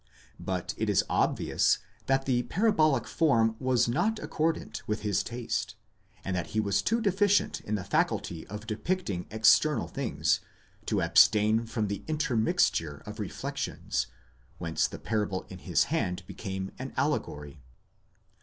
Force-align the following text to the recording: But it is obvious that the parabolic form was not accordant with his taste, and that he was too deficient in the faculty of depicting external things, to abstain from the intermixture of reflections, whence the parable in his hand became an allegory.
But 0.39 0.73
it 0.77 0.89
is 0.89 1.03
obvious 1.11 1.77
that 2.07 2.25
the 2.25 2.41
parabolic 2.41 3.05
form 3.05 3.55
was 3.59 3.87
not 3.87 4.17
accordant 4.17 4.81
with 4.87 5.01
his 5.03 5.21
taste, 5.21 5.75
and 6.25 6.35
that 6.35 6.47
he 6.57 6.59
was 6.59 6.81
too 6.81 7.01
deficient 7.01 7.59
in 7.61 7.75
the 7.75 7.83
faculty 7.83 8.47
of 8.47 8.65
depicting 8.65 9.27
external 9.29 9.87
things, 9.87 10.39
to 10.87 11.03
abstain 11.03 11.67
from 11.67 11.85
the 11.85 12.01
intermixture 12.07 13.03
of 13.05 13.19
reflections, 13.19 14.07
whence 14.57 14.87
the 14.87 14.97
parable 14.97 15.45
in 15.49 15.59
his 15.59 15.83
hand 15.93 16.23
became 16.25 16.71
an 16.79 16.93
allegory. 16.97 17.61